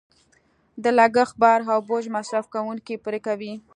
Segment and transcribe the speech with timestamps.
[0.83, 3.53] د لګښت بار او بوج مصرف کوونکې پرې کوي.